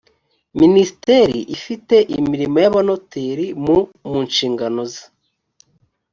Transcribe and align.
minisiteri 0.59 1.37
ifite 1.55 1.95
imirimo 2.19 2.57
y’abanoteri 2.63 3.45
mu 3.65 3.77
mu 4.09 4.19
nshingano 4.27 4.81
ze 4.91 5.03